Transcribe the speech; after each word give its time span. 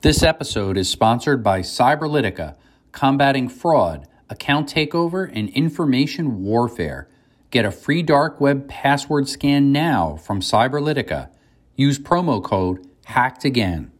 This 0.00 0.22
episode 0.22 0.76
is 0.76 0.88
sponsored 0.88 1.42
by 1.42 1.58
Cyberlytica, 1.58 2.54
combating 2.92 3.48
fraud, 3.48 4.06
account 4.30 4.72
takeover, 4.72 5.28
and 5.34 5.48
information 5.48 6.44
warfare. 6.44 7.08
Get 7.50 7.64
a 7.64 7.72
free 7.72 8.04
dark 8.04 8.40
web 8.40 8.68
password 8.68 9.28
scan 9.28 9.72
now 9.72 10.14
from 10.14 10.38
Cyberlytica. 10.38 11.30
Use 11.74 11.98
promo 11.98 12.40
code 12.40 12.86
HACKEDAGAIN. 13.06 13.90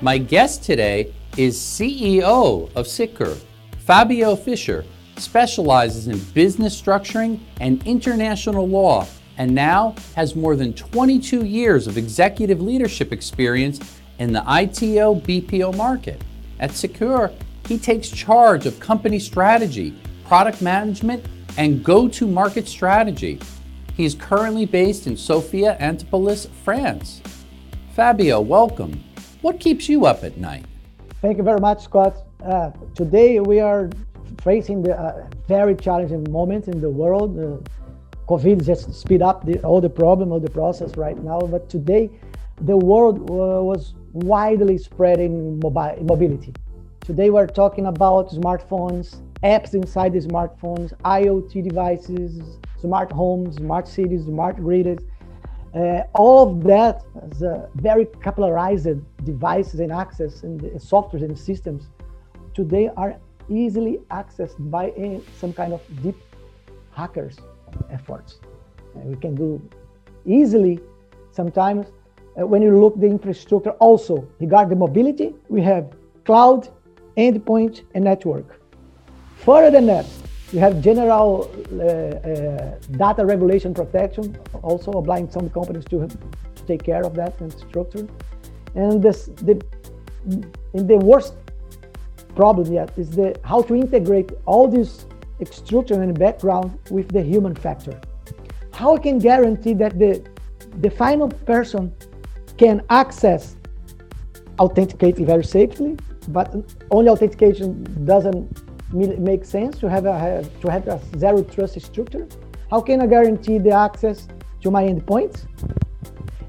My 0.00 0.18
guest 0.18 0.64
today 0.64 1.14
is 1.36 1.56
CEO 1.56 2.74
of 2.74 2.88
Secure, 2.88 3.36
Fabio 3.78 4.34
Fischer 4.34 4.84
specializes 5.18 6.08
in 6.08 6.18
business 6.32 6.80
structuring 6.80 7.40
and 7.60 7.84
international 7.86 8.68
law, 8.68 9.06
and 9.38 9.54
now 9.54 9.94
has 10.14 10.34
more 10.34 10.56
than 10.56 10.72
22 10.72 11.44
years 11.44 11.86
of 11.86 11.98
executive 11.98 12.60
leadership 12.60 13.12
experience 13.12 13.80
in 14.18 14.32
the 14.32 14.40
ITO 14.40 15.16
BPO 15.16 15.76
market. 15.76 16.22
At 16.58 16.72
Secure, 16.72 17.30
he 17.66 17.78
takes 17.78 18.08
charge 18.08 18.66
of 18.66 18.80
company 18.80 19.18
strategy, 19.18 19.94
product 20.24 20.62
management, 20.62 21.24
and 21.58 21.84
go 21.84 22.08
to 22.08 22.26
market 22.26 22.68
strategy. 22.68 23.40
He 23.94 24.04
is 24.04 24.14
currently 24.14 24.66
based 24.66 25.06
in 25.06 25.16
Sophia 25.16 25.76
Antipolis, 25.80 26.46
France. 26.64 27.22
Fabio, 27.94 28.40
welcome. 28.40 29.02
What 29.42 29.58
keeps 29.58 29.88
you 29.88 30.06
up 30.06 30.22
at 30.22 30.36
night? 30.36 30.66
Thank 31.22 31.38
you 31.38 31.42
very 31.42 31.60
much, 31.60 31.84
Scott. 31.84 32.16
Uh, 32.44 32.70
today 32.94 33.40
we 33.40 33.58
are 33.60 33.90
facing 34.42 34.82
the 34.82 34.98
uh, 34.98 35.26
very 35.48 35.74
challenging 35.74 36.30
moment 36.30 36.68
in 36.68 36.80
the 36.80 36.90
world. 36.90 37.38
Uh, 37.38 37.58
COVID 38.28 38.64
just 38.64 38.92
speed 38.92 39.22
up 39.22 39.44
the, 39.46 39.60
all 39.62 39.80
the 39.80 39.90
problem, 39.90 40.32
all 40.32 40.40
the 40.40 40.50
process 40.50 40.96
right 40.96 41.16
now. 41.22 41.38
But 41.38 41.68
today, 41.68 42.10
the 42.60 42.76
world 42.76 43.30
uh, 43.30 43.62
was 43.62 43.94
widely 44.12 44.78
spreading 44.78 45.60
mobile 45.60 45.96
mobility. 46.02 46.52
Today, 47.00 47.30
we're 47.30 47.46
talking 47.46 47.86
about 47.86 48.30
smartphones, 48.30 49.22
apps 49.44 49.74
inside 49.74 50.12
the 50.12 50.20
smartphones, 50.20 50.92
IoT 51.04 51.68
devices, 51.68 52.58
smart 52.80 53.12
homes, 53.12 53.56
smart 53.56 53.86
cities, 53.86 54.24
smart 54.24 54.56
grids. 54.56 55.04
Uh, 55.72 56.02
all 56.14 56.50
of 56.50 56.64
that 56.64 57.02
is 57.30 57.42
uh, 57.42 57.68
very 57.76 58.06
capillarized 58.06 59.00
devices 59.24 59.78
and 59.78 59.92
access 59.92 60.42
and 60.42 60.60
softwares 60.80 61.22
and 61.22 61.38
systems 61.38 61.90
today 62.56 62.88
are 62.96 63.20
easily 63.48 63.98
accessed 64.10 64.56
by 64.70 64.92
some 65.38 65.52
kind 65.52 65.72
of 65.72 65.80
deep 66.02 66.16
hackers 66.92 67.36
efforts. 67.90 68.38
And 68.94 69.04
we 69.10 69.16
can 69.16 69.34
do 69.34 69.60
easily 70.24 70.80
sometimes 71.30 71.86
uh, 72.38 72.46
when 72.46 72.62
you 72.62 72.78
look 72.78 72.98
the 72.98 73.06
infrastructure 73.06 73.70
also 73.72 74.26
regarding 74.40 74.70
the 74.70 74.76
mobility, 74.76 75.34
we 75.48 75.62
have 75.62 75.92
cloud, 76.24 76.68
endpoint, 77.16 77.82
and 77.94 78.04
network. 78.04 78.60
Further 79.36 79.70
than 79.70 79.86
that, 79.86 80.06
we 80.52 80.58
have 80.58 80.80
general 80.80 81.50
uh, 81.72 81.82
uh, 81.82 82.78
data 82.92 83.24
regulation 83.24 83.74
protection, 83.74 84.36
also 84.62 84.92
obliging 84.92 85.30
some 85.30 85.50
companies 85.50 85.84
to, 85.86 86.06
to 86.06 86.62
take 86.66 86.82
care 86.82 87.04
of 87.04 87.14
that 87.14 87.40
and 87.40 87.52
structure. 87.52 88.06
And 88.74 89.02
this, 89.02 89.26
the, 89.36 89.60
in 90.74 90.86
the 90.86 90.96
worst 90.96 91.34
problem 92.36 92.72
yet 92.72 92.90
is 92.96 93.10
the 93.10 93.34
how 93.42 93.62
to 93.62 93.74
integrate 93.74 94.30
all 94.44 94.68
this 94.68 95.06
structure 95.50 96.00
and 96.02 96.18
background 96.18 96.78
with 96.90 97.08
the 97.08 97.22
human 97.22 97.54
factor. 97.54 97.98
How 98.72 98.94
I 98.96 98.98
can 98.98 99.18
guarantee 99.18 99.74
that 99.74 99.98
the 99.98 100.22
the 100.80 100.90
final 100.90 101.28
person 101.52 101.92
can 102.58 102.82
access 102.90 103.56
authenticate 104.58 105.16
very 105.18 105.44
safely, 105.44 105.96
but 106.28 106.54
only 106.90 107.08
authentication 107.08 107.70
doesn't 108.04 108.40
make 108.92 109.44
sense 109.44 109.78
to 109.78 109.88
have 109.88 110.06
a 110.06 110.44
to 110.62 110.70
have 110.70 110.86
a 110.88 111.00
zero 111.18 111.42
trust 111.42 111.80
structure. 111.80 112.26
How 112.70 112.80
can 112.80 113.00
I 113.00 113.06
guarantee 113.06 113.58
the 113.58 113.70
access 113.70 114.28
to 114.62 114.70
my 114.70 114.82
endpoints? 114.84 115.46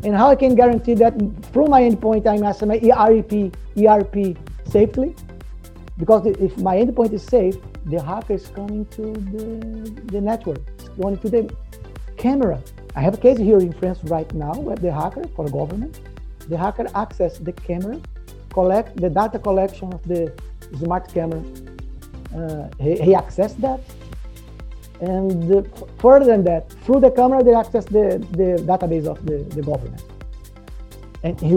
And 0.03 0.15
how 0.15 0.29
I 0.29 0.35
can 0.35 0.55
guarantee 0.55 0.93
that 0.95 1.13
through 1.51 1.67
my 1.67 1.81
endpoint 1.81 2.27
I'm 2.27 2.41
accessing 2.41 2.69
my 2.73 2.79
ERP, 2.87 3.31
ERP 3.77 4.37
safely? 4.65 5.15
Because 5.97 6.25
if 6.25 6.57
my 6.57 6.75
endpoint 6.77 7.13
is 7.13 7.23
safe, 7.23 7.55
the 7.85 8.01
hacker 8.01 8.33
is 8.33 8.47
coming 8.47 8.85
to 8.97 9.01
the, 9.01 10.01
the 10.11 10.21
network, 10.21 10.61
going 10.99 11.17
to 11.17 11.29
the 11.29 11.53
camera. 12.17 12.61
I 12.95 13.01
have 13.01 13.15
a 13.15 13.17
case 13.17 13.37
here 13.37 13.59
in 13.59 13.73
France 13.73 13.99
right 14.03 14.31
now 14.33 14.53
where 14.53 14.75
the 14.75 14.91
hacker 14.91 15.23
for 15.35 15.49
government, 15.49 15.99
the 16.49 16.57
hacker 16.57 16.87
access 16.95 17.39
the 17.39 17.51
camera, 17.51 17.99
collect 18.53 18.97
the 18.97 19.09
data 19.09 19.39
collection 19.39 19.93
of 19.93 20.01
the 20.03 20.33
smart 20.77 21.11
camera. 21.13 21.43
Uh, 22.35 22.69
he, 22.79 22.95
he 22.95 23.11
accessed 23.13 23.57
that. 23.57 23.81
And 24.99 25.47
the, 25.49 25.63
further 25.99 26.25
than 26.25 26.43
that, 26.45 26.71
through 26.83 27.01
the 27.01 27.11
camera, 27.11 27.43
they 27.43 27.53
access 27.53 27.85
the, 27.85 28.25
the 28.31 28.63
database 28.65 29.05
of 29.05 29.23
the, 29.25 29.37
the 29.55 29.61
government. 29.61 30.03
And 31.23 31.39
he 31.39 31.55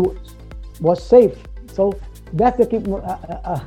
was 0.81 1.03
safe. 1.07 1.37
So 1.73 1.99
that's 2.33 2.59
the 2.59 2.67
key. 2.67 2.83
uh, 2.91 2.99
uh, 2.99 3.61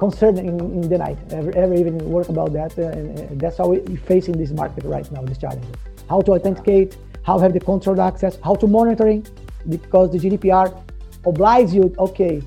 uh 0.00 0.10
concerned 0.10 0.38
in, 0.38 0.60
in 0.60 0.88
the 0.88 0.98
night. 0.98 1.18
Every 1.32 1.80
evening 1.80 2.10
work 2.10 2.28
about 2.28 2.52
that, 2.52 2.78
uh, 2.78 2.98
and, 2.98 3.18
and 3.18 3.40
that's 3.40 3.58
how 3.58 3.68
we're 3.68 3.96
facing 3.98 4.38
this 4.38 4.50
market 4.50 4.84
right 4.84 5.10
now, 5.12 5.22
this 5.22 5.38
challenge. 5.38 5.64
How 6.08 6.20
to 6.22 6.32
authenticate, 6.32 6.96
how 7.22 7.38
have 7.38 7.52
the 7.52 7.60
controlled 7.60 8.00
access, 8.00 8.38
how 8.42 8.54
to 8.56 8.66
monitoring, 8.66 9.26
because 9.68 10.10
the 10.12 10.18
GDPR 10.18 10.82
obliges 11.26 11.74
you, 11.74 11.94
okay, 11.98 12.42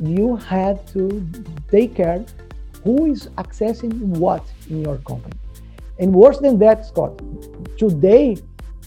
you 0.00 0.36
have 0.36 0.84
to 0.92 1.26
take 1.70 1.94
care 1.94 2.24
who 2.84 3.06
is 3.06 3.28
accessing 3.38 3.92
what 4.18 4.44
in 4.70 4.82
your 4.82 4.98
company. 4.98 5.36
And 5.98 6.12
worse 6.12 6.38
than 6.38 6.58
that, 6.58 6.86
Scott, 6.86 7.18
today 7.78 8.36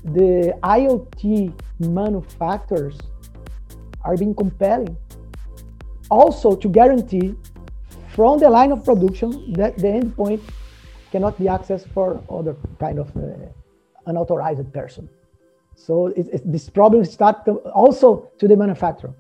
the 0.03 0.57
IoT 0.63 1.53
manufacturers 1.79 2.97
are 4.01 4.15
being 4.15 4.35
compelling 4.35 4.95
also 6.09 6.55
to 6.55 6.69
guarantee 6.69 7.35
from 8.17 8.39
the 8.39 8.49
line 8.49 8.71
of 8.71 8.83
production 8.83 9.53
that 9.53 9.77
the 9.77 9.89
endpoint 9.99 10.41
cannot 11.11 11.37
be 11.37 11.45
accessed 11.45 11.87
for 11.93 12.19
other 12.31 12.55
kind 12.79 12.97
of 12.97 13.15
uh, 13.15 13.21
unauthorized 14.07 14.73
person. 14.73 15.07
So 15.75 16.07
it, 16.07 16.25
it, 16.33 16.51
this 16.51 16.67
problem 16.67 17.05
starts 17.05 17.47
also 17.81 18.31
to 18.39 18.47
the 18.47 18.57
manufacturer. 18.57 19.13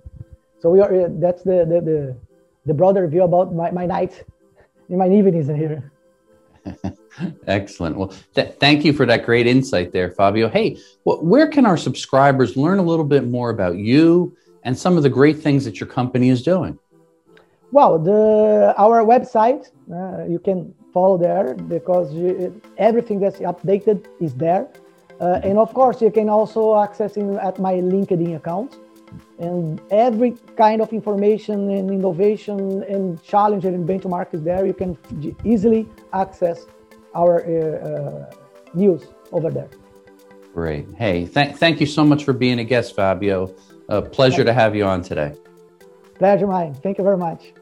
So 0.59 0.71
we 0.71 0.79
are 0.79 0.91
uh, 0.91 1.09
that's 1.25 1.43
the, 1.43 1.57
the 1.71 1.79
the, 1.89 2.17
the 2.65 2.73
broader 2.73 3.07
view 3.07 3.21
about 3.21 3.53
my, 3.53 3.69
my 3.69 3.85
night 3.85 4.23
in 4.89 4.97
my 5.03 5.07
evenings 5.07 5.47
in 5.47 5.57
here. 5.57 5.91
Excellent. 7.45 7.97
Well, 7.97 8.11
th- 8.33 8.55
thank 8.59 8.83
you 8.83 8.93
for 8.93 9.05
that 9.05 9.25
great 9.27 9.45
insight 9.45 9.91
there, 9.91 10.09
Fabio. 10.09 10.49
Hey, 10.49 10.77
well, 11.05 11.23
where 11.23 11.47
can 11.47 11.67
our 11.67 11.77
subscribers 11.77 12.57
learn 12.57 12.79
a 12.79 12.87
little 12.91 13.05
bit 13.05 13.27
more 13.27 13.51
about 13.51 13.77
you 13.77 14.35
and 14.63 14.75
some 14.75 14.97
of 14.97 15.03
the 15.03 15.09
great 15.19 15.37
things 15.37 15.65
that 15.65 15.79
your 15.79 15.87
company 15.87 16.29
is 16.29 16.41
doing? 16.41 16.79
Well, 17.71 17.99
the 17.99 18.73
our 18.77 19.03
website 19.03 19.69
uh, 19.91 20.25
you 20.25 20.39
can 20.39 20.73
follow 20.93 21.17
there 21.17 21.53
because 21.53 22.13
you, 22.13 22.61
everything 22.77 23.19
that's 23.19 23.39
updated 23.39 24.05
is 24.21 24.33
there, 24.35 24.67
uh, 25.19 25.41
and 25.43 25.57
of 25.57 25.73
course 25.73 26.01
you 26.01 26.11
can 26.11 26.29
also 26.29 26.79
access 26.79 27.17
it 27.17 27.25
at 27.35 27.59
my 27.59 27.73
LinkedIn 27.73 28.37
account, 28.37 28.77
and 29.39 29.81
every 29.91 30.35
kind 30.55 30.81
of 30.81 30.93
information 30.93 31.69
and 31.71 31.91
innovation 31.91 32.83
and 32.83 33.21
challenge 33.21 33.65
and 33.65 33.87
benchmark 33.87 34.33
is 34.33 34.43
there. 34.43 34.65
You 34.65 34.73
can 34.73 34.97
easily 35.43 35.87
access 36.13 36.65
our 37.13 37.43
uh, 37.43 37.89
uh, 37.89 38.31
news 38.73 39.03
over 39.33 39.51
there. 39.51 39.69
Great. 40.53 40.87
Hey, 40.95 41.25
th- 41.25 41.55
thank 41.57 41.79
you 41.81 41.85
so 41.85 42.03
much 42.05 42.23
for 42.23 42.33
being 42.33 42.59
a 42.59 42.63
guest, 42.63 42.95
Fabio. 42.95 43.53
A 43.89 44.01
pleasure 44.01 44.43
to 44.43 44.53
have 44.53 44.75
you 44.75 44.85
on 44.85 45.01
today. 45.01 45.35
Pleasure 46.17 46.47
mine. 46.47 46.73
Thank 46.73 46.97
you 46.97 47.03
very 47.03 47.17
much. 47.17 47.53